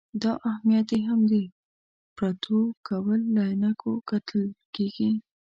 دا 0.23 0.31
اهمیت 0.51 0.87
یې 0.95 1.01
هم 1.09 1.19
د 1.31 1.33
پروتوکول 2.17 3.21
له 3.35 3.41
عینکو 3.49 3.91
کتل 4.09 4.43
کېږي. 4.75 5.11